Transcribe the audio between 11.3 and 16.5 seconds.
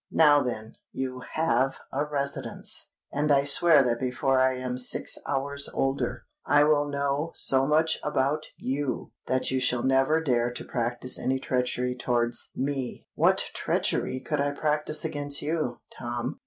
treachery towards me." "What treachery could I practise against you, Tom?"